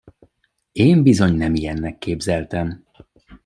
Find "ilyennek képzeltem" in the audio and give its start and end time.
1.55-2.83